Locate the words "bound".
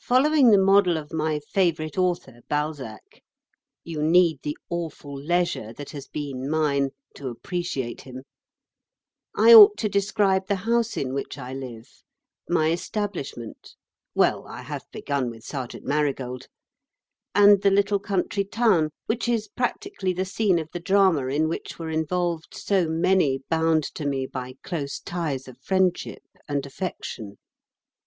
23.50-23.84